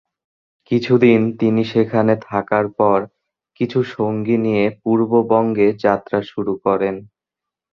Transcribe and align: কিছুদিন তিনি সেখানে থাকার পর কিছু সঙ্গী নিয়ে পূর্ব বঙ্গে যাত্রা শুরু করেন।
কিছুদিন 0.71 1.19
তিনি 1.39 1.61
সেখানে 1.65 2.13
থাকার 2.27 2.65
পর 2.79 2.99
কিছু 3.59 3.79
সঙ্গী 3.93 4.37
নিয়ে 4.37 4.65
পূর্ব 4.81 5.11
বঙ্গে 5.31 5.67
যাত্রা 5.83 6.19
শুরু 6.23 6.53
করেন। 6.65 6.95